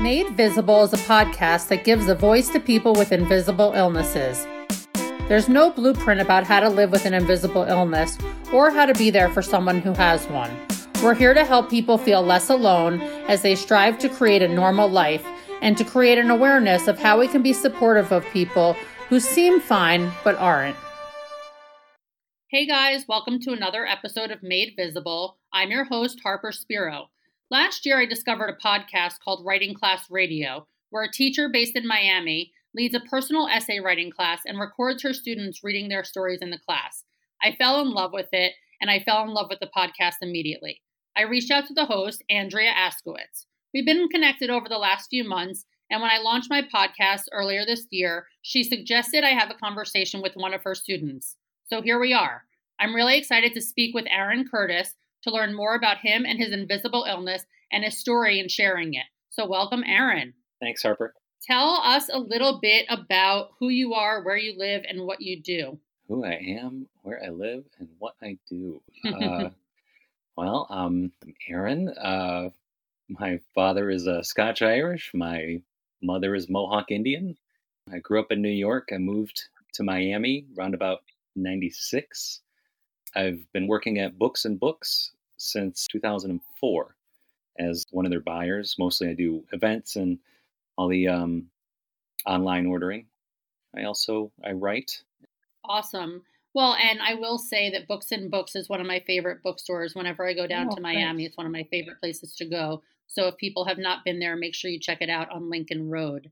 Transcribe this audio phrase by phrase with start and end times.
[0.00, 4.46] Made Visible is a podcast that gives a voice to people with invisible illnesses.
[5.28, 8.16] There's no blueprint about how to live with an invisible illness
[8.50, 10.50] or how to be there for someone who has one.
[11.02, 14.88] We're here to help people feel less alone as they strive to create a normal
[14.88, 15.26] life
[15.60, 18.78] and to create an awareness of how we can be supportive of people
[19.10, 20.76] who seem fine but aren't.
[22.48, 25.36] Hey guys, welcome to another episode of Made Visible.
[25.52, 27.10] I'm your host, Harper Spiro.
[27.52, 31.84] Last year, I discovered a podcast called Writing Class Radio, where a teacher based in
[31.84, 36.50] Miami leads a personal essay writing class and records her students reading their stories in
[36.50, 37.02] the class.
[37.42, 40.80] I fell in love with it, and I fell in love with the podcast immediately.
[41.16, 43.46] I reached out to the host, Andrea Askowitz.
[43.74, 47.66] We've been connected over the last few months, and when I launched my podcast earlier
[47.66, 51.34] this year, she suggested I have a conversation with one of her students.
[51.66, 52.44] So here we are.
[52.78, 56.52] I'm really excited to speak with Aaron Curtis, to learn more about him and his
[56.52, 59.06] invisible illness and his story and sharing it.
[59.30, 60.34] So, welcome, Aaron.
[60.60, 61.14] Thanks, Harper.
[61.42, 65.40] Tell us a little bit about who you are, where you live, and what you
[65.40, 65.78] do.
[66.08, 68.82] Who I am, where I live, and what I do.
[69.04, 69.50] Uh,
[70.36, 71.88] well, um, I'm Aaron.
[71.90, 72.50] Uh,
[73.08, 75.10] my father is a Scotch Irish.
[75.12, 75.60] My
[76.02, 77.36] mother is Mohawk Indian.
[77.92, 78.88] I grew up in New York.
[78.92, 79.42] I moved
[79.74, 81.00] to Miami around about
[81.36, 82.40] 96.
[83.16, 86.96] I've been working at Books and Books since 2004
[87.58, 88.76] as one of their buyers.
[88.78, 90.18] Mostly I do events and
[90.76, 91.46] all the um,
[92.26, 93.06] online ordering.
[93.76, 95.02] I also I write.
[95.64, 96.22] Awesome.
[96.52, 99.94] Well, and I will say that Books and Books is one of my favorite bookstores.
[99.94, 101.30] Whenever I go down oh, to Miami, thanks.
[101.30, 102.82] it's one of my favorite places to go.
[103.06, 105.90] So if people have not been there, make sure you check it out on Lincoln
[105.90, 106.30] Road.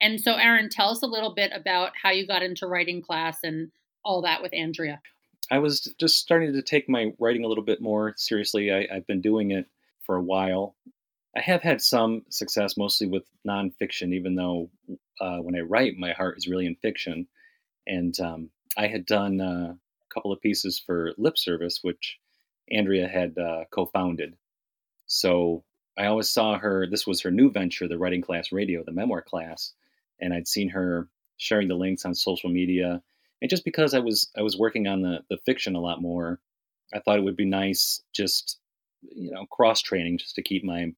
[0.00, 3.38] And so, Aaron, tell us a little bit about how you got into writing class
[3.42, 3.70] and
[4.04, 5.00] all that with Andrea.
[5.50, 8.72] I was just starting to take my writing a little bit more seriously.
[8.72, 9.66] I, have been doing it
[10.04, 10.76] for a while.
[11.36, 14.70] I have had some success, mostly with nonfiction, even though
[15.20, 17.26] uh, when I write, my heart is really in fiction.
[17.86, 22.18] And um, I had done uh, a couple of pieces for Lip Service, which
[22.70, 24.36] Andrea had uh, co founded.
[25.06, 25.64] So
[25.96, 29.22] I always saw her, this was her new venture, the writing class radio, the memoir
[29.22, 29.72] class.
[30.20, 33.02] And I'd seen her sharing the links on social media
[33.40, 36.40] and just because I was I was working on the the fiction a lot more,
[36.92, 38.58] I thought it would be nice just
[39.02, 40.92] you know cross training just to keep my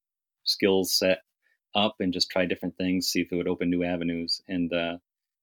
[0.44, 1.18] skills set
[1.74, 4.42] up and just try different things, see if it would open new avenues.
[4.48, 4.96] And uh,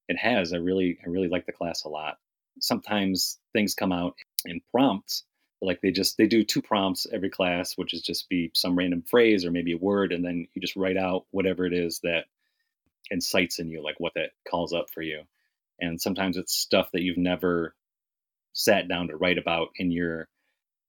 [0.08, 0.54] it has.
[0.54, 2.18] I really I really like the class a lot.
[2.60, 4.16] Sometimes things come out
[4.46, 5.24] in prompts,
[5.62, 9.04] like they just they do two prompts every class, which is just be some random
[9.04, 12.26] phrase or maybe a word, and then you just write out whatever it is that
[13.12, 15.24] incites in you, like what that calls up for you
[15.80, 17.76] and sometimes it's stuff that you've never
[18.54, 20.28] sat down to write about in your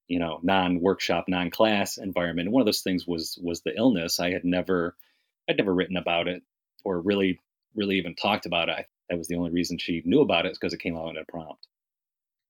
[0.06, 2.47] you know non-workshop non-class environment.
[2.47, 4.21] And one of those things was was the illness.
[4.21, 4.97] I had never
[5.49, 6.43] i'd never written about it
[6.84, 7.41] or really
[7.75, 8.87] really even talked about it.
[9.09, 11.25] That was the only reason she knew about it because it came out in a
[11.25, 11.66] prompt.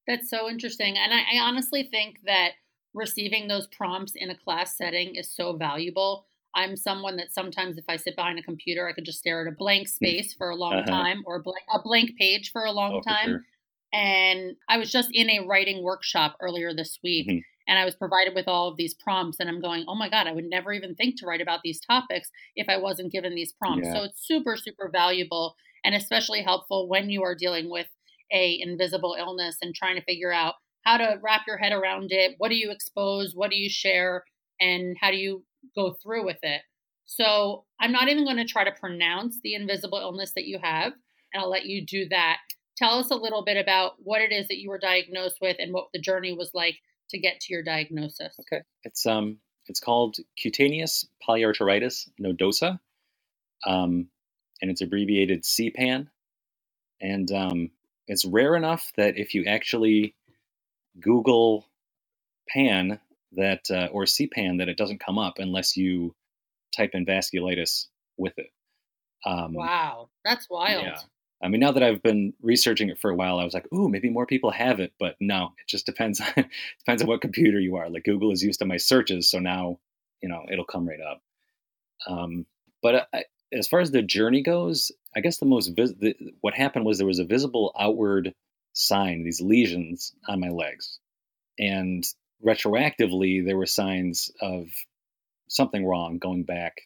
[0.07, 0.97] That's so interesting.
[0.97, 2.53] And I, I honestly think that
[2.95, 6.25] receiving those prompts in a class setting is so valuable
[6.55, 9.53] I'm someone that sometimes if I sit behind a computer, I could just stare at
[9.53, 9.91] a blank mm.
[9.91, 10.91] space for a long uh-huh.
[10.91, 13.29] time or a blank, a blank page for a long oh, time.
[13.29, 13.45] Sure.
[13.93, 17.29] And I was just in a writing workshop earlier this week.
[17.29, 17.39] Mm-hmm.
[17.69, 20.27] And I was provided with all of these prompts, and I'm going, oh my God,
[20.27, 23.53] I would never even think to write about these topics if I wasn't given these
[23.53, 23.87] prompts.
[23.87, 23.95] Yeah.
[23.95, 25.55] So it's super, super valuable
[25.85, 27.87] and especially helpful when you are dealing with
[28.33, 30.55] a invisible illness and trying to figure out
[30.85, 32.35] how to wrap your head around it.
[32.39, 33.33] What do you expose?
[33.35, 34.25] What do you share?
[34.61, 36.63] And how do you go through with it.
[37.07, 40.93] So I'm not even going to try to pronounce the invisible illness that you have,
[41.33, 42.39] and I'll let you do that.
[42.77, 45.73] Tell us a little bit about what it is that you were diagnosed with and
[45.73, 46.77] what the journey was like
[47.11, 48.39] to get to your diagnosis.
[48.41, 52.79] Okay, it's um, it's called cutaneous polyarteritis nodosa,
[53.67, 54.09] um,
[54.61, 56.09] and it's abbreviated CPAN,
[57.01, 57.71] and um,
[58.07, 60.15] it's rare enough that if you actually
[61.01, 61.67] Google
[62.49, 63.01] PAN,
[63.33, 66.15] that uh, or CPAN that it doesn't come up unless you
[66.77, 67.87] type in vasculitis
[68.17, 68.51] with it.
[69.25, 70.85] Um, wow, that's wild.
[70.85, 70.99] Yeah.
[71.43, 73.89] I mean, now that I've been researching it for a while, I was like, "Ooh,
[73.89, 76.21] maybe more people have it." But no, it just depends.
[76.21, 76.27] On,
[76.79, 77.89] depends on what computer you are.
[77.89, 79.79] Like Google is used to my searches, so now
[80.21, 81.23] you know it'll come right up.
[82.09, 82.47] Um,
[82.83, 86.15] but uh, I, as far as the journey goes, I guess the most vis- the,
[86.41, 88.35] what happened was there was a visible outward
[88.73, 90.99] sign, these lesions on my legs,
[91.59, 92.05] and
[92.45, 94.67] retroactively there were signs of
[95.49, 96.83] something wrong going back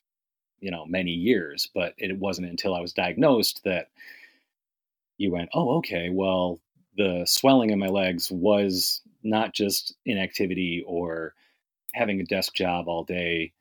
[0.61, 3.89] you know many years but it wasn't until i was diagnosed that
[5.19, 6.61] you went oh okay well
[6.97, 11.35] the swelling in my legs was not just inactivity or
[11.95, 13.53] having a desk job all day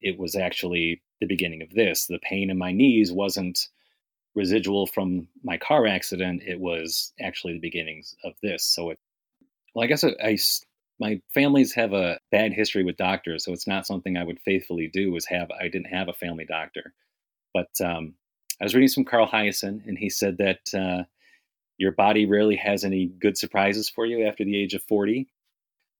[0.00, 2.06] it was actually the beginning of this.
[2.06, 3.68] The pain in my knees wasn't
[4.34, 6.42] residual from my car accident.
[6.46, 8.64] It was actually the beginnings of this.
[8.64, 8.98] So it,
[9.74, 10.38] well, I guess I, I
[11.00, 14.88] my families have a bad history with doctors, so it's not something I would faithfully
[14.92, 15.10] do.
[15.10, 16.92] Was have I didn't have a family doctor,
[17.54, 18.14] but um,
[18.60, 21.04] I was reading some Carl Hiaasen, and he said that uh,
[21.78, 25.28] your body rarely has any good surprises for you after the age of forty.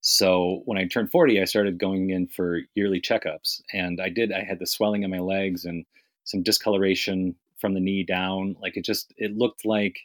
[0.03, 4.33] So when I turned forty, I started going in for yearly checkups, and I did.
[4.33, 5.87] I had the swelling in my legs and
[6.25, 8.57] some discoloration from the knee down.
[8.61, 9.99] Like it just it looked like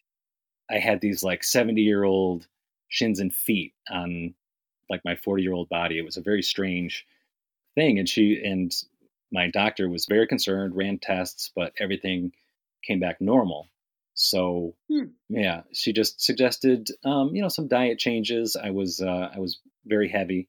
[0.71, 2.47] I had these like seventy year old
[2.87, 4.33] shins and feet on
[4.89, 5.97] like my 40 year old body.
[5.97, 7.05] It was a very strange
[7.75, 7.99] thing.
[7.99, 8.73] And she and
[9.31, 12.31] my doctor was very concerned, ran tests, but everything
[12.83, 13.67] came back normal.
[14.13, 15.05] So hmm.
[15.29, 18.55] yeah, she just suggested, um, you know, some diet changes.
[18.55, 20.47] I was uh, I was very heavy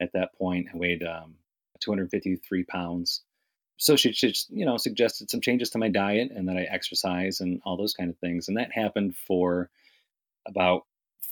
[0.00, 0.68] at that point.
[0.74, 1.36] I weighed um,
[1.80, 3.22] 253 pounds.
[3.76, 7.40] So she just, you know, suggested some changes to my diet and that I exercise
[7.40, 8.48] and all those kind of things.
[8.48, 9.68] And that happened for
[10.46, 10.84] about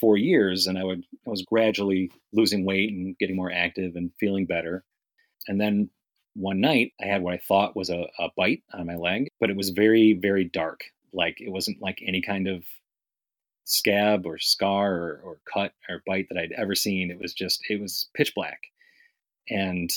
[0.03, 4.11] four years, and I would I was gradually losing weight and getting more active and
[4.19, 4.85] feeling better.
[5.47, 5.91] And then
[6.35, 9.49] one night, I had what I thought was a, a bite on my leg, but
[9.49, 10.81] it was very very dark.
[11.13, 12.65] Like it wasn't like any kind of
[13.65, 17.13] scab or scar or, or cut or bite that I'd ever seen.
[17.13, 18.61] It was just it was pitch black,
[19.49, 19.89] and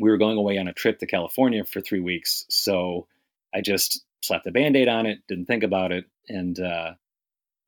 [0.00, 2.44] we were going away on a trip to California for three weeks.
[2.50, 3.06] So
[3.54, 6.94] I just slapped a band aid on it, didn't think about it, and uh,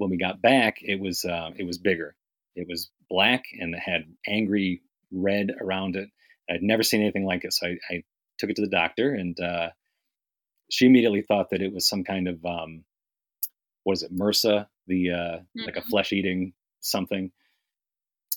[0.03, 2.17] when we got back, it was uh, it was bigger.
[2.57, 4.83] It was black and it had angry
[5.13, 6.11] red around it.
[6.51, 8.03] I'd never seen anything like it, so I, I
[8.39, 9.71] took it to the doctor, and uh,
[10.71, 12.85] she immediately thought that it was some kind of um,
[13.85, 15.65] what is it, MRSA, the uh, mm-hmm.
[15.65, 15.89] like a mm-hmm.
[15.89, 17.31] flesh eating something.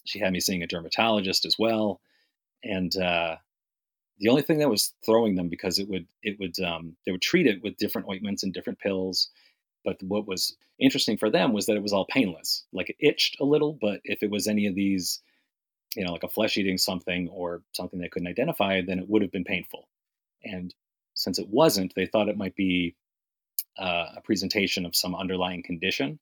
[0.05, 1.99] She had me seeing a dermatologist as well,
[2.63, 3.37] and uh,
[4.19, 7.23] the only thing that was throwing them because it would it would um, they would
[7.23, 9.31] treat it with different ointments and different pills
[9.85, 12.65] but what was interesting for them was that it was all painless.
[12.73, 15.21] Like it itched a little, but if it was any of these,
[15.95, 19.21] you know, like a flesh eating something or something they couldn't identify, then it would
[19.21, 19.87] have been painful.
[20.43, 20.73] And
[21.13, 22.95] since it wasn't, they thought it might be
[23.77, 26.19] uh, a presentation of some underlying condition.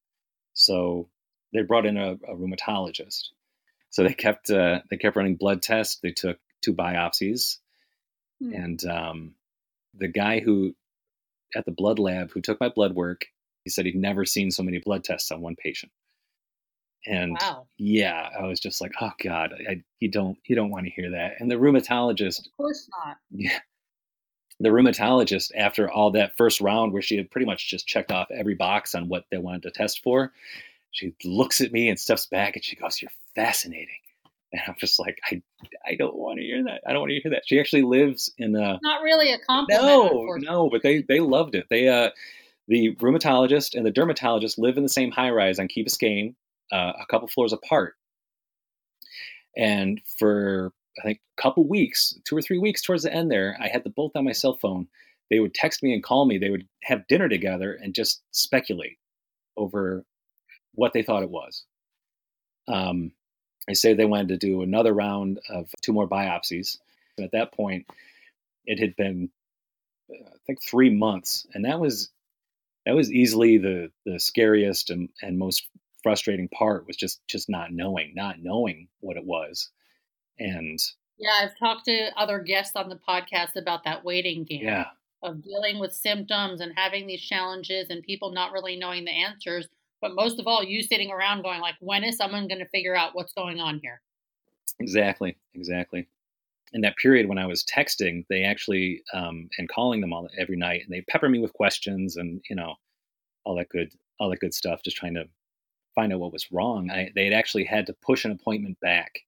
[0.53, 1.09] So
[1.53, 3.29] they brought in a, a rheumatologist.
[3.89, 5.97] So they kept uh, they kept running blood tests.
[6.01, 7.57] They took two biopsies,
[8.41, 8.55] mm.
[8.55, 9.35] and um,
[9.93, 10.75] the guy who
[11.55, 13.27] at the blood lab who took my blood work
[13.63, 15.91] he said he'd never seen so many blood tests on one patient.
[17.05, 17.65] And wow.
[17.77, 21.11] yeah, I was just like, oh God, I, you don't you don't want to hear
[21.11, 21.33] that.
[21.39, 23.17] And the rheumatologist, of course not.
[23.29, 23.59] Yeah,
[24.59, 28.31] the rheumatologist after all that first round where she had pretty much just checked off
[28.31, 30.31] every box on what they wanted to test for,
[30.91, 33.99] she looks at me and steps back and she goes, "You're fascinating."
[34.53, 35.41] And I'm just like, I,
[35.85, 36.81] I don't want to hear that.
[36.87, 37.41] I don't want to hear that.
[37.47, 38.79] She actually lives in a.
[38.83, 39.83] Not really a compliment.
[39.83, 41.65] No, no, but they they loved it.
[41.69, 42.11] They uh
[42.67, 46.35] the rheumatologist and the dermatologist live in the same high rise on Key Biscayne,
[46.71, 47.95] uh, a couple floors apart.
[49.55, 53.57] And for I think a couple weeks, two or three weeks towards the end there,
[53.59, 54.87] I had the both on my cell phone.
[55.29, 56.37] They would text me and call me.
[56.37, 58.97] They would have dinner together and just speculate
[59.57, 60.05] over
[60.75, 61.63] what they thought it was.
[62.67, 63.11] Um,
[63.67, 66.77] they say they wanted to do another round of two more biopsies.
[67.17, 67.87] And at that point,
[68.65, 69.29] it had been,
[70.11, 72.09] I think, three months, and that was
[72.85, 75.67] that was easily the the scariest and, and most
[76.01, 79.69] frustrating part was just just not knowing, not knowing what it was.
[80.39, 80.79] And
[81.17, 84.65] yeah, I've talked to other guests on the podcast about that waiting game.
[84.65, 84.85] Yeah.
[85.21, 89.69] Of dealing with symptoms and having these challenges and people not really knowing the answers,
[90.01, 92.93] but most of all, you sitting around going like, when is someone going to figure
[92.93, 94.01] out what's going on here?
[94.81, 96.09] Exactly, exactly
[96.73, 100.57] in that period when I was texting, they actually um, and calling them all every
[100.57, 102.75] night, and they pepper me with questions and you know
[103.45, 105.25] all that good all that good stuff, just trying to
[105.95, 106.87] find out what was wrong.
[107.15, 109.19] They had actually had to push an appointment back,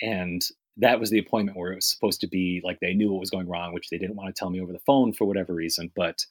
[0.00, 0.42] and
[0.78, 3.30] that was the appointment where it was supposed to be like they knew what was
[3.30, 5.92] going wrong, which they didn't want to tell me over the phone for whatever reason,
[5.94, 6.24] but.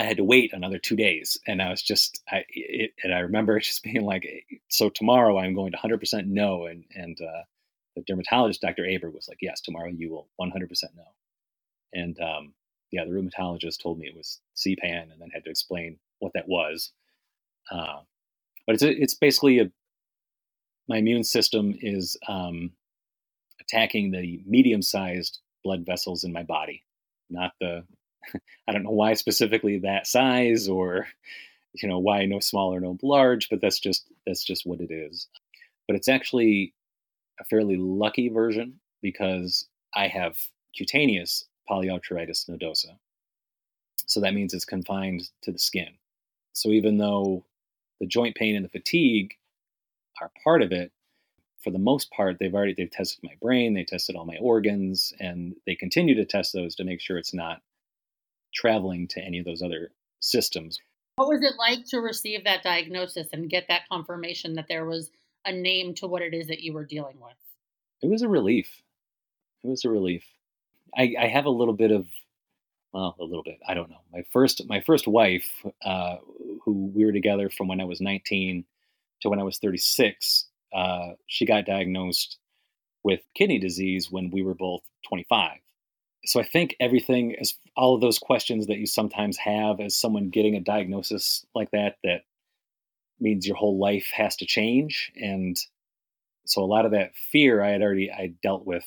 [0.00, 3.18] I had to wait another two days, and I was just, I, it, and I
[3.18, 4.24] remember just being like,
[4.68, 7.42] "So tomorrow I'm going to 100% no," and and uh,
[7.98, 8.86] the dermatologist, Dr.
[8.86, 11.02] Aber, was like, yes, tomorrow you will 100% know.
[11.92, 12.54] And um,
[12.90, 16.48] yeah, the rheumatologist told me it was CPAN and then had to explain what that
[16.48, 16.92] was.
[17.70, 18.00] Uh,
[18.66, 19.70] but it's, it's basically a,
[20.88, 22.72] my immune system is um,
[23.60, 26.84] attacking the medium sized blood vessels in my body,
[27.28, 27.84] not the,
[28.68, 31.06] I don't know why specifically that size or,
[31.74, 35.28] you know, why no smaller, no large, but that's just, that's just what it is.
[35.86, 36.74] But it's actually
[37.40, 40.38] a fairly lucky version because I have
[40.76, 42.98] cutaneous polyarteritis nodosa.
[44.06, 45.94] So that means it's confined to the skin.
[46.52, 47.44] So even though
[48.00, 49.34] the joint pain and the fatigue
[50.20, 50.92] are part of it,
[51.62, 55.12] for the most part, they've already they've tested my brain, they tested all my organs,
[55.18, 57.60] and they continue to test those to make sure it's not
[58.54, 59.90] traveling to any of those other
[60.20, 60.78] systems.
[61.16, 65.10] What was it like to receive that diagnosis and get that confirmation that there was
[65.48, 67.34] a name to what it is that you were dealing with?
[68.02, 68.82] It was a relief.
[69.64, 70.24] It was a relief.
[70.96, 72.06] I, I have a little bit of,
[72.92, 73.58] well, a little bit.
[73.66, 74.00] I don't know.
[74.12, 75.48] My first, my first wife,
[75.84, 76.16] uh,
[76.64, 78.64] who we were together from when I was 19
[79.22, 82.38] to when I was 36, uh, she got diagnosed
[83.02, 85.58] with kidney disease when we were both 25.
[86.24, 90.30] So I think everything is all of those questions that you sometimes have as someone
[90.30, 92.22] getting a diagnosis like that that
[93.20, 95.58] means your whole life has to change and
[96.48, 98.84] so a lot of that fear I had already I dealt with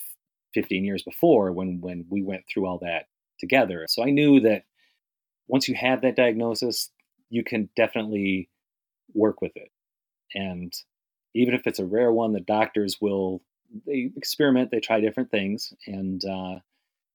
[0.54, 3.06] 15 years before when when we went through all that
[3.40, 3.86] together.
[3.88, 4.64] So I knew that
[5.48, 6.90] once you have that diagnosis,
[7.30, 8.50] you can definitely
[9.14, 9.72] work with it.
[10.34, 10.74] And
[11.34, 13.42] even if it's a rare one, the doctors will
[13.86, 16.56] they experiment, they try different things, and uh,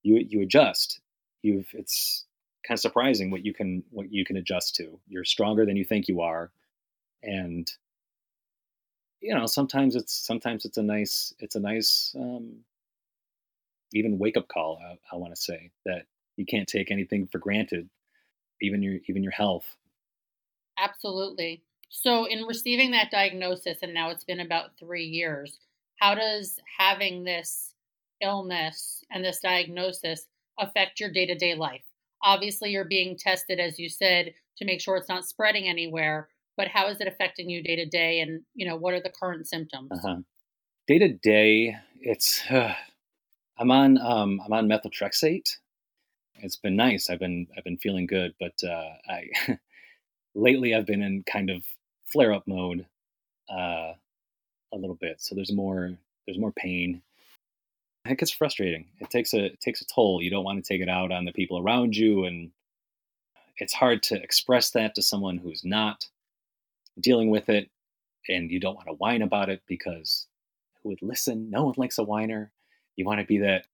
[0.03, 1.01] you you adjust.
[1.43, 2.25] You've it's
[2.67, 4.99] kind of surprising what you can what you can adjust to.
[5.09, 6.51] You're stronger than you think you are,
[7.27, 7.71] and
[9.21, 12.57] you know sometimes it's sometimes it's a nice it's a nice um,
[13.93, 14.79] even wake up call.
[14.83, 16.07] I, I want to say that
[16.37, 17.89] you can't take anything for granted,
[18.61, 19.77] even your even your health.
[20.79, 21.63] Absolutely.
[21.89, 25.59] So, in receiving that diagnosis, and now it's been about three years,
[25.99, 27.73] how does having this
[28.21, 30.27] illness and this diagnosis
[30.59, 31.85] affect your day to day life?
[32.23, 36.29] Obviously, you're being tested, as you said, to make sure it's not spreading anywhere.
[36.57, 38.21] But how is it affecting you day to day?
[38.21, 39.91] And you know, what are the current symptoms?
[40.87, 42.75] Day to day, it's uh,
[43.59, 45.57] I'm on um, I'm on methotrexate.
[46.37, 47.11] It's been nice.
[47.11, 49.29] I've been I've been feeling good, but uh, I
[50.35, 51.65] lately I've been in kind of
[52.07, 52.87] flare up mode
[53.51, 53.93] uh,
[54.73, 55.21] a little bit.
[55.21, 55.93] So there's more
[56.27, 57.03] there's more pain.
[58.05, 58.87] It gets frustrating.
[59.01, 60.23] It takes a it takes a toll.
[60.23, 62.51] You don't want to take it out on the people around you, and
[63.59, 66.07] it's hard to express that to someone who's not
[67.01, 67.71] dealing with it,
[68.29, 70.27] and you don't want to whine about it because
[70.83, 71.51] who would listen?
[71.51, 72.53] No one likes a whiner.
[72.97, 73.67] You want to be that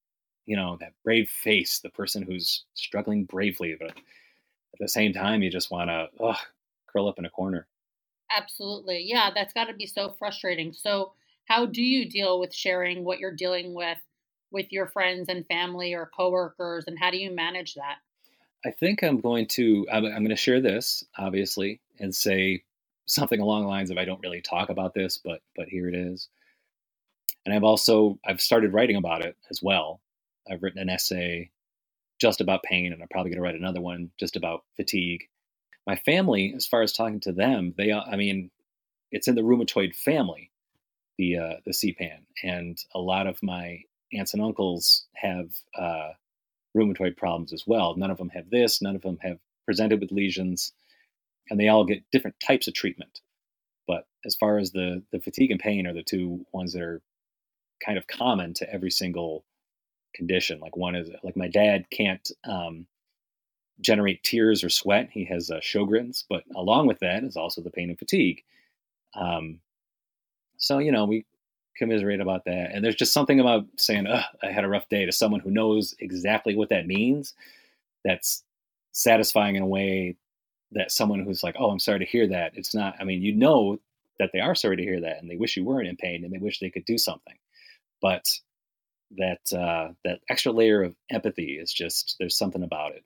[0.46, 5.42] you know that brave face, the person who's struggling bravely, but at the same time,
[5.42, 6.34] you just want to
[6.88, 7.66] curl up in a corner.
[8.30, 9.04] Absolutely.
[9.06, 10.72] Yeah, that's got to be so frustrating.
[10.72, 11.12] So,
[11.44, 13.98] how do you deal with sharing what you're dealing with
[14.50, 17.96] with your friends and family or coworkers and how do you manage that?
[18.64, 22.62] I think I'm going to I'm, I'm going to share this obviously and say
[23.06, 25.94] something along the lines of I don't really talk about this, but but here it
[25.94, 26.28] is.
[27.44, 30.00] And I've also I've started writing about it as well.
[30.50, 31.50] I've written an essay
[32.20, 35.28] just about pain, and I'm probably going to write another one just about fatigue
[35.86, 38.50] my family, as far as talking to them, they, I mean,
[39.10, 40.50] it's in the rheumatoid family,
[41.18, 43.80] the uh, the CPAN, and a lot of my
[44.12, 46.10] aunts and uncles have uh,
[46.76, 47.96] rheumatoid problems as well.
[47.96, 48.80] None of them have this.
[48.80, 50.72] None of them have presented with lesions,
[51.50, 53.20] and they all get different types of treatment.
[53.86, 57.02] But as far as the the fatigue and pain are the two ones that are
[57.84, 59.44] kind of common to every single
[60.14, 60.60] condition.
[60.60, 62.86] Like one is like my dad can't um,
[63.80, 65.08] generate tears or sweat.
[65.10, 68.42] He has uh, Sjogren's, but along with that is also the pain and fatigue.
[69.14, 69.60] Um,
[70.56, 71.26] so you know we
[71.76, 75.12] commiserate about that, and there's just something about saying, "I had a rough day" to
[75.12, 77.34] someone who knows exactly what that means.
[78.04, 78.44] That's
[78.92, 80.16] satisfying in a way
[80.72, 82.94] that someone who's like, "Oh, I'm sorry to hear that." It's not.
[83.00, 83.78] I mean, you know
[84.18, 86.32] that they are sorry to hear that, and they wish you weren't in pain, and
[86.32, 87.36] they wish they could do something,
[88.00, 88.28] but
[89.18, 93.04] that uh, that extra layer of empathy is just there's something about it.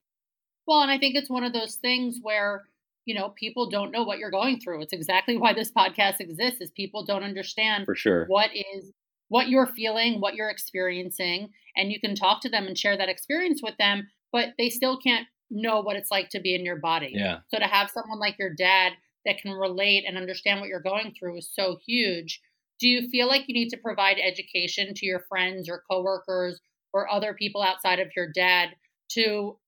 [0.66, 2.64] Well, and I think it's one of those things where,
[3.04, 4.82] you know, people don't know what you're going through.
[4.82, 8.92] It's exactly why this podcast exists is people don't understand for sure what is
[9.28, 13.08] what you're feeling, what you're experiencing, and you can talk to them and share that
[13.08, 16.76] experience with them, but they still can't know what it's like to be in your
[16.76, 17.12] body.
[17.14, 17.38] Yeah.
[17.48, 18.92] So to have someone like your dad
[19.24, 22.40] that can relate and understand what you're going through is so huge.
[22.78, 26.60] Do you feel like you need to provide education to your friends or coworkers
[26.92, 28.70] or other people outside of your dad
[29.10, 29.58] to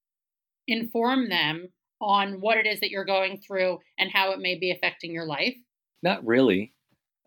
[0.67, 1.69] inform them
[2.01, 5.27] on what it is that you're going through and how it may be affecting your
[5.27, 5.57] life?
[6.03, 6.73] Not really.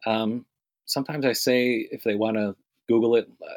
[0.05, 0.45] Um,
[0.85, 2.55] sometimes I say if they want to
[2.87, 3.53] Google it, uh,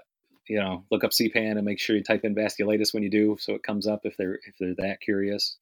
[0.49, 3.37] you know, look up CPAN and make sure you type in vasculitis when you do,
[3.41, 5.57] so it comes up if they're if they're that curious.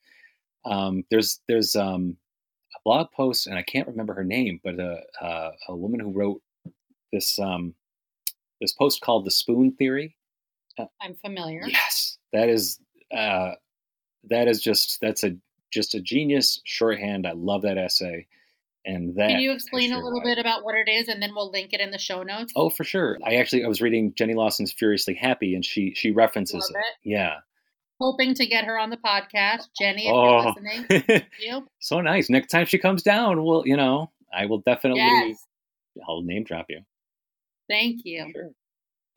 [0.65, 2.17] Um, there's there's um,
[2.75, 6.13] a blog post, and I can't remember her name, but a a, a woman who
[6.13, 6.43] wrote
[7.13, 7.75] this um,
[8.61, 10.17] this post called the Spoon Theory.
[11.01, 11.65] I'm familiar.
[11.67, 12.79] Yes, that is
[13.15, 13.53] uh,
[14.29, 15.37] that is just that's a
[15.73, 17.27] just a genius shorthand.
[17.27, 18.27] I love that essay.
[18.85, 21.51] And that Can you explain a little bit about what it is and then we'll
[21.51, 22.53] link it in the show notes?
[22.57, 23.17] Oh, for sure.
[23.25, 26.79] I actually I was reading Jenny Lawson's Furiously Happy and she she references it.
[26.79, 27.09] it.
[27.09, 27.37] Yeah.
[28.01, 29.69] Hoping to get her on the podcast.
[29.79, 30.43] Jenny, if oh.
[30.43, 30.55] you're
[30.89, 31.23] listening.
[31.41, 31.69] you.
[31.79, 32.29] so nice.
[32.29, 35.47] Next time she comes down, well, you know, I will definitely yes.
[36.09, 36.81] I'll name drop you.
[37.71, 38.33] Thank you.
[38.33, 38.51] Sure.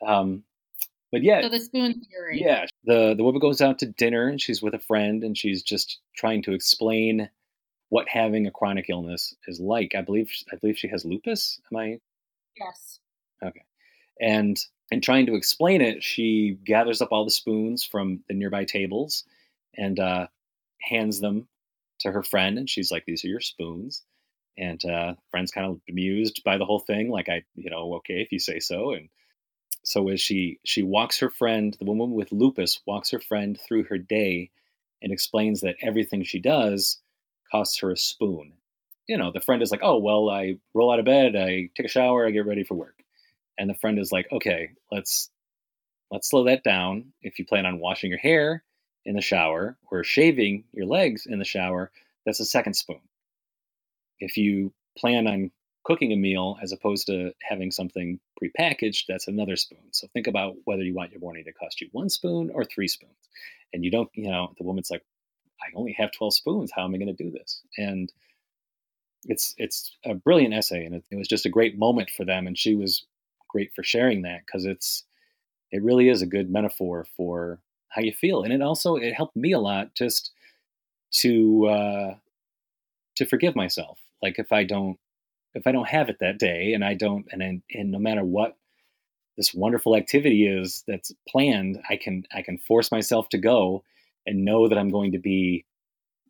[0.08, 0.44] Um
[1.12, 1.42] but yeah.
[1.42, 2.40] So the spoon theory.
[2.40, 2.68] Yeah.
[2.84, 5.98] The the woman goes out to dinner and she's with a friend and she's just
[6.16, 7.30] trying to explain
[7.90, 9.94] what having a chronic illness is like.
[9.96, 11.60] I believe I believe she has lupus.
[11.72, 12.00] Am I?
[12.58, 13.00] Yes.
[13.44, 13.64] Okay.
[14.20, 14.58] And
[14.92, 19.24] in trying to explain it, she gathers up all the spoons from the nearby tables
[19.76, 20.28] and uh,
[20.80, 21.48] hands them
[22.00, 24.04] to her friend, and she's like, "These are your spoons."
[24.58, 28.22] And uh, friend's kind of amused by the whole thing, like, "I, you know, okay,
[28.22, 29.10] if you say so." And
[29.84, 33.86] so as she she walks her friend, the woman with lupus walks her friend through
[33.86, 34.52] her day,
[35.02, 37.00] and explains that everything she does
[37.56, 38.52] costs her a spoon.
[39.08, 41.86] You know, the friend is like, oh, well, I roll out of bed, I take
[41.86, 43.04] a shower, I get ready for work.
[43.58, 45.30] And the friend is like, okay, let's
[46.12, 47.14] let's slow that down.
[47.22, 48.64] If you plan on washing your hair
[49.06, 51.92] in the shower or shaving your legs in the shower,
[52.26, 53.00] that's a second spoon.
[54.20, 55.52] If you plan on
[55.86, 59.88] cooking a meal as opposed to having something prepackaged, that's another spoon.
[59.92, 62.88] So think about whether you want your morning to cost you one spoon or three
[62.88, 63.30] spoons.
[63.72, 65.04] And you don't, you know, the woman's like,
[65.66, 66.72] I only have 12 spoons.
[66.76, 67.62] How am I going to do this?
[67.78, 68.12] And
[69.26, 72.48] it's it's a brilliant essay, and it, it was just a great moment for them.
[72.48, 73.06] And she was
[73.50, 75.04] great for sharing that because it's
[75.72, 79.36] it really is a good metaphor for how you feel, and it also it helped
[79.36, 80.32] me a lot just
[81.22, 82.16] to uh,
[83.16, 84.00] to forgive myself.
[84.22, 85.00] Like if I don't
[85.56, 87.42] if I don't have it that day, and I don't, and
[87.74, 88.58] and no matter what
[89.38, 93.84] this wonderful activity is that's planned, I can I can force myself to go
[94.26, 95.66] and know that I'm going to be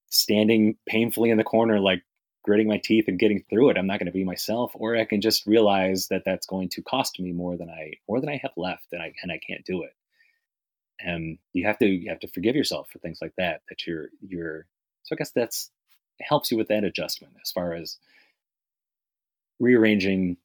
[0.10, 2.04] standing painfully in the corner, like
[2.44, 3.78] gritting my teeth and getting through it.
[3.78, 6.82] I'm not going to be myself, or I can just realize that that's going to
[6.82, 9.66] cost me more than I more than I have left, and I and I can't
[9.66, 9.94] do it.
[11.00, 13.62] And you have to you have to forgive yourself for things like that.
[13.70, 14.68] That you're you're.
[15.04, 15.72] So I guess that's
[16.22, 17.98] helps you with that adjustment as far as
[19.60, 20.38] rearranging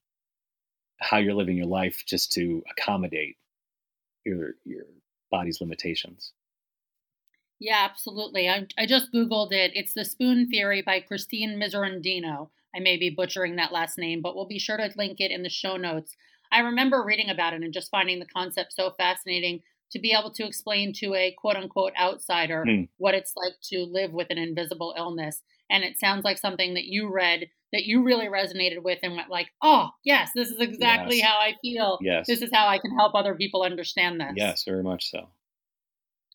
[0.98, 3.36] how you're living your life just to accommodate
[4.24, 4.84] your your
[5.30, 6.32] body's limitations.
[7.60, 8.48] Yeah, absolutely.
[8.48, 9.72] I, I just Googled it.
[9.74, 12.48] It's The Spoon Theory by Christine Miserandino.
[12.74, 15.42] I may be butchering that last name, but we'll be sure to link it in
[15.42, 16.16] the show notes.
[16.50, 19.60] I remember reading about it and just finding the concept so fascinating
[19.92, 22.88] to be able to explain to a quote unquote outsider mm.
[22.96, 25.42] what it's like to live with an invisible illness.
[25.68, 29.30] And it sounds like something that you read that you really resonated with and went
[29.30, 31.26] like, oh, yes, this is exactly yes.
[31.26, 31.98] how I feel.
[32.00, 32.26] Yes.
[32.26, 34.32] This is how I can help other people understand this.
[34.34, 35.28] Yes, very much so.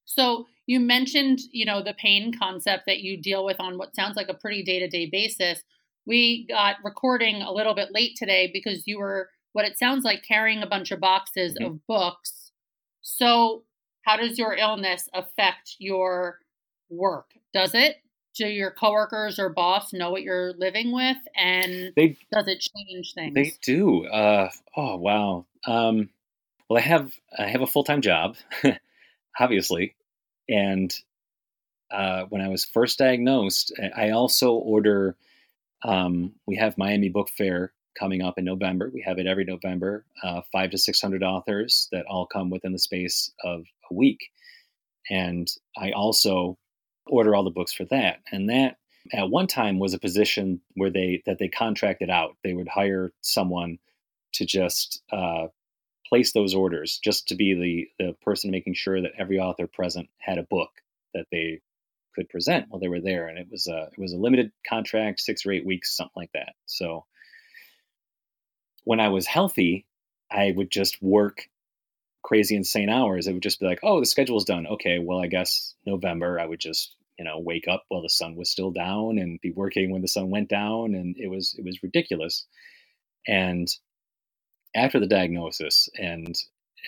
[0.06, 4.16] So you mentioned, you know, the pain concept that you deal with on what sounds
[4.16, 5.64] like a pretty day-to-day basis.
[6.08, 10.24] We got recording a little bit late today because you were what it sounds like
[10.28, 11.66] carrying a bunch of boxes mm-hmm.
[11.66, 12.52] of books.
[13.02, 13.64] So,
[14.04, 16.40] how does your illness affect your
[16.90, 17.32] work?
[17.54, 17.98] Does it?
[18.36, 23.14] Do your coworkers or boss know what you're living with, and they, does it change
[23.14, 23.34] things?
[23.34, 24.06] They do.
[24.08, 25.46] Uh, oh wow.
[25.66, 26.10] Um,
[26.70, 28.36] well, I have I have a full time job,
[29.40, 29.96] obviously,
[30.50, 30.94] and
[31.92, 35.16] uh, when I was first diagnosed, I also order.
[35.84, 38.90] Um, we have Miami Book Fair coming up in November.
[38.94, 40.06] We have it every November.
[40.24, 44.30] Uh, five to six hundred authors that all come within the space of a week,
[45.10, 46.58] and I also
[47.08, 48.20] order all the books for that.
[48.32, 48.78] And that
[49.14, 52.36] at one time was a position where they that they contracted out.
[52.44, 53.78] They would hire someone
[54.34, 55.48] to just uh,
[56.10, 60.10] place those orders just to be the, the person making sure that every author present
[60.20, 60.70] had a book
[61.14, 61.62] that they
[62.16, 63.28] could present while they were there.
[63.28, 66.32] And it was a, it was a limited contract, six or eight weeks, something like
[66.34, 66.54] that.
[66.66, 67.06] So
[68.84, 69.86] when I was healthy,
[70.32, 71.50] I would just work
[72.24, 73.28] crazy insane hours.
[73.28, 74.66] It would just be like, oh, the schedule's done.
[74.66, 78.36] Okay, well, I guess November I would just, you know, wake up while the sun
[78.36, 80.96] was still down and be working when the sun went down.
[80.96, 82.46] And it was, it was ridiculous.
[83.28, 83.68] And
[84.76, 86.38] after the diagnosis, and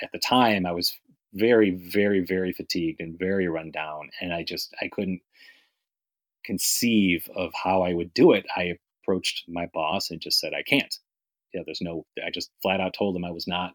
[0.01, 0.95] at the time, I was
[1.33, 5.21] very, very, very fatigued and very run down, and I just I couldn't
[6.45, 8.45] conceive of how I would do it.
[8.55, 10.93] I approached my boss and just said, I can't.
[11.53, 12.05] Yeah, there's no.
[12.23, 13.73] I just flat out told him I was not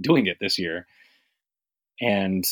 [0.00, 0.86] doing it this year,
[2.00, 2.44] and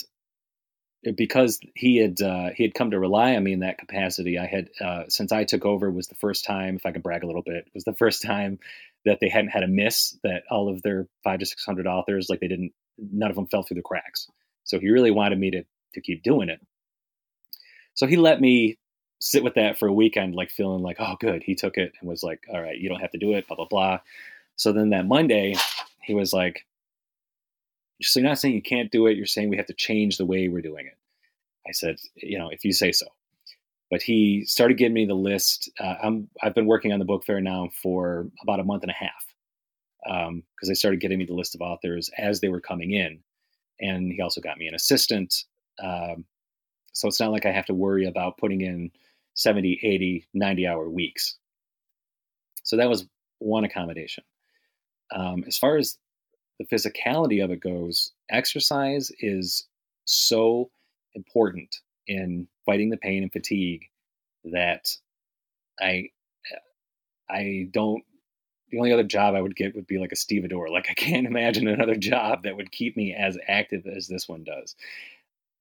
[1.16, 4.46] because he had uh, he had come to rely on me in that capacity, I
[4.46, 7.26] had uh, since I took over was the first time, if I can brag a
[7.26, 8.58] little bit, was the first time
[9.06, 12.40] that they hadn't had a miss, that all of their five to 600 authors, like
[12.40, 14.28] they didn't, none of them fell through the cracks.
[14.64, 15.64] So he really wanted me to
[15.96, 16.60] to keep doing it.
[17.94, 18.78] So he let me
[19.18, 22.08] sit with that for a weekend, like feeling like, oh, good, he took it and
[22.08, 23.98] was like, all right, you don't have to do it, blah, blah, blah.
[24.54, 25.56] So then that Monday,
[26.02, 26.64] he was like,
[28.02, 30.26] so you're not saying you can't do it, you're saying we have to change the
[30.26, 30.96] way we're doing it.
[31.66, 33.06] I said, you know, if you say so.
[33.90, 35.70] But he started giving me the list.
[35.78, 38.90] Uh, I'm, I've been working on the book fair now for about a month and
[38.90, 39.24] a half
[40.04, 43.20] because um, they started getting me the list of authors as they were coming in.
[43.80, 45.44] And he also got me an assistant.
[45.82, 46.24] Um,
[46.92, 48.90] so it's not like I have to worry about putting in
[49.34, 51.36] 70, 80, 90 hour weeks.
[52.62, 53.06] So that was
[53.38, 54.24] one accommodation.
[55.14, 55.98] Um, as far as
[56.58, 59.66] the physicality of it goes, exercise is
[60.04, 60.70] so
[61.14, 63.86] important in fighting the pain and fatigue
[64.44, 64.88] that
[65.80, 66.10] I
[67.28, 68.02] I don't
[68.70, 70.68] the only other job I would get would be like a stevedore.
[70.68, 74.44] Like I can't imagine another job that would keep me as active as this one
[74.44, 74.74] does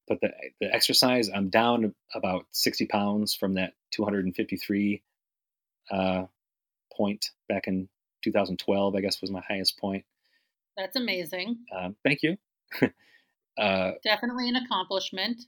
[0.08, 0.30] but the
[0.60, 5.02] the exercise, I'm down about 60 pounds from that 253
[5.92, 6.26] uh,
[6.96, 7.90] point back in
[8.24, 8.96] 2012.
[8.96, 10.06] I guess was my highest point.
[10.78, 11.58] That's amazing.
[11.76, 12.38] Um, thank you.
[13.58, 15.42] uh, Definitely an accomplishment.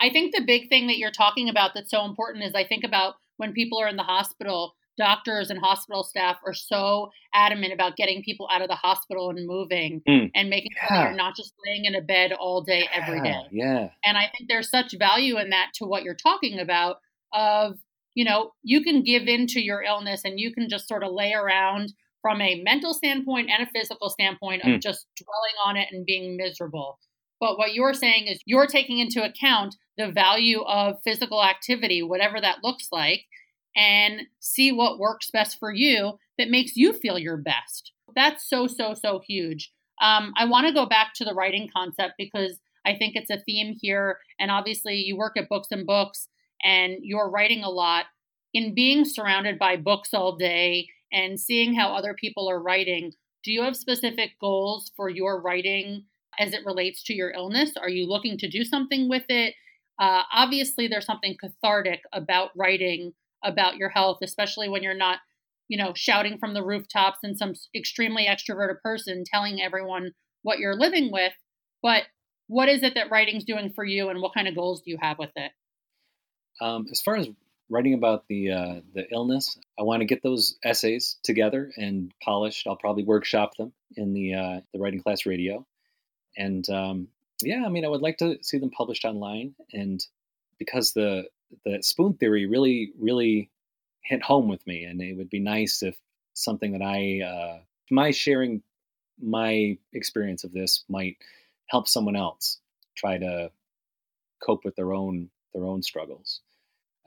[0.00, 2.84] I think the big thing that you're talking about that's so important is I think
[2.84, 7.96] about when people are in the hospital doctors and hospital staff are so adamant about
[7.96, 10.30] getting people out of the hospital and moving mm.
[10.34, 10.86] and making yeah.
[10.86, 13.02] sure you're not just laying in a bed all day yeah.
[13.02, 13.40] every day.
[13.50, 13.88] Yeah.
[14.04, 16.98] And I think there's such value in that to what you're talking about
[17.32, 17.78] of,
[18.14, 21.12] you know, you can give in to your illness and you can just sort of
[21.12, 24.80] lay around from a mental standpoint and a physical standpoint of mm.
[24.80, 26.98] just dwelling on it and being miserable.
[27.44, 32.40] But what you're saying is you're taking into account the value of physical activity, whatever
[32.40, 33.26] that looks like,
[33.76, 37.92] and see what works best for you that makes you feel your best.
[38.16, 39.70] That's so, so, so huge.
[40.00, 43.42] Um, I want to go back to the writing concept because I think it's a
[43.44, 44.20] theme here.
[44.40, 46.28] And obviously, you work at Books and Books
[46.62, 48.06] and you're writing a lot.
[48.54, 53.52] In being surrounded by books all day and seeing how other people are writing, do
[53.52, 56.04] you have specific goals for your writing
[56.38, 57.72] as it relates to your illness?
[57.80, 59.54] Are you looking to do something with it?
[59.98, 63.12] Uh, obviously, there's something cathartic about writing
[63.44, 65.18] about your health, especially when you're not,
[65.68, 70.76] you know, shouting from the rooftops and some extremely extroverted person telling everyone what you're
[70.76, 71.32] living with.
[71.82, 72.04] But
[72.48, 74.98] what is it that writing's doing for you, and what kind of goals do you
[75.00, 75.52] have with it?
[76.60, 77.28] Um, as far as
[77.70, 82.66] writing about the uh, the illness, I want to get those essays together and polished.
[82.66, 85.66] I'll probably workshop them in the uh, the writing class radio,
[86.36, 87.08] and um,
[87.42, 89.54] yeah, I mean, I would like to see them published online.
[89.72, 90.04] And
[90.58, 91.28] because the
[91.64, 93.50] the spoon theory really, really
[94.02, 94.84] hit home with me.
[94.84, 95.96] And it would be nice if
[96.34, 97.58] something that I, uh,
[97.90, 98.62] my sharing
[99.20, 101.16] my experience of this might
[101.66, 102.58] help someone else
[102.96, 103.50] try to
[104.42, 106.40] cope with their own their own struggles.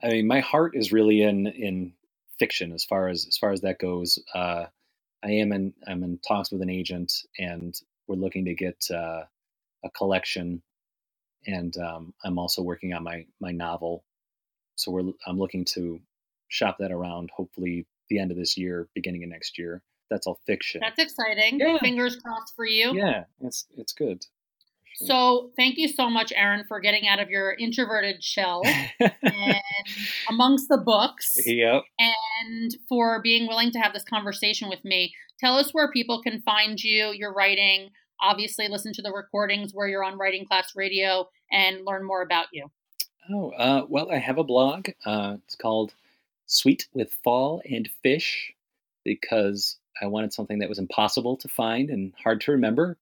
[0.02, 1.92] I mean, my heart is really in in
[2.38, 4.18] fiction as far as as far as that goes.
[4.34, 4.66] Uh,
[5.22, 9.22] I am in I'm in talks with an agent, and we're looking to get uh,
[9.84, 10.62] a collection,
[11.46, 14.04] and um, I'm also working on my my novel
[14.78, 16.00] so we're I'm looking to
[16.48, 17.30] shop that around.
[17.36, 19.82] Hopefully, the end of this year, beginning of next year.
[20.08, 20.80] That's all fiction.
[20.80, 21.60] That's exciting.
[21.60, 21.78] Yeah.
[21.80, 22.96] Fingers crossed for you.
[22.96, 24.24] Yeah, it's it's good.
[25.06, 28.62] So thank you so much, Aaron, for getting out of your introverted shell
[28.98, 29.12] and
[30.28, 31.36] amongst the books.
[31.46, 31.84] Yep.
[31.98, 35.14] And for being willing to have this conversation with me.
[35.38, 37.90] Tell us where people can find you, your writing.
[38.20, 42.46] Obviously, listen to the recordings where you're on Writing Class Radio and learn more about
[42.52, 42.68] you.
[43.30, 44.88] Oh, uh, well, I have a blog.
[45.06, 45.94] Uh, it's called
[46.46, 48.52] Sweet with Fall and Fish
[49.04, 52.96] because I wanted something that was impossible to find and hard to remember.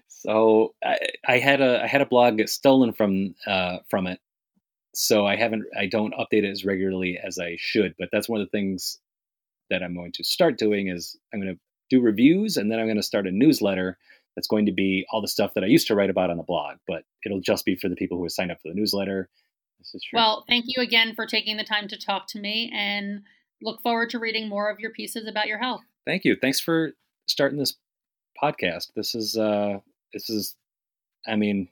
[0.08, 4.20] so I, I, had a I had a blog stolen from uh, from it.
[4.94, 8.40] So I haven't I don't update it as regularly as I should, but that's one
[8.40, 8.98] of the things
[9.70, 11.60] that I'm going to start doing is I'm going to
[11.90, 13.98] do reviews and then I'm going to start a newsletter
[14.36, 16.42] that's going to be all the stuff that I used to write about on the
[16.42, 19.28] blog, but it'll just be for the people who have signed up for the newsletter.
[19.78, 20.18] This is true.
[20.18, 23.22] Well, thank you again for taking the time to talk to me and
[23.62, 25.82] look forward to reading more of your pieces about your health.
[26.06, 26.36] Thank you.
[26.40, 26.92] Thanks for
[27.26, 27.76] starting this
[28.42, 28.92] podcast.
[28.94, 29.78] This is uh
[30.12, 30.56] this is
[31.26, 31.68] I mean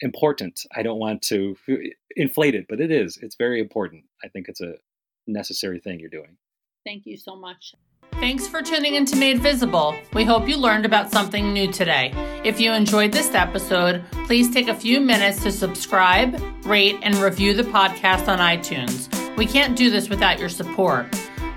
[0.00, 0.66] important.
[0.74, 1.56] I don't want to
[2.16, 3.16] inflate it, but it is.
[3.18, 4.04] It's very important.
[4.22, 4.74] I think it's a
[5.26, 6.36] necessary thing you're doing.
[6.84, 7.74] Thank you so much.
[8.14, 9.96] Thanks for tuning into Made Visible.
[10.12, 12.12] We hope you learned about something new today.
[12.44, 17.54] If you enjoyed this episode, please take a few minutes to subscribe, rate, and review
[17.54, 19.08] the podcast on iTunes.
[19.36, 21.06] We can't do this without your support.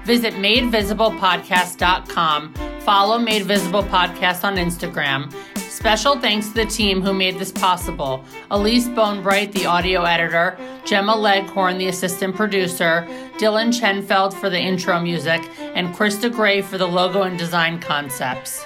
[0.06, 5.34] Visit madevisiblepodcast.com, follow Made Visible Podcast on Instagram,
[5.76, 8.24] Special thanks to the team who made this possible.
[8.50, 13.06] Elise Bonebright, the audio editor, Gemma Leghorn, the assistant producer,
[13.38, 18.66] Dylan Chenfeld for the intro music, and Krista Gray for the logo and design concepts.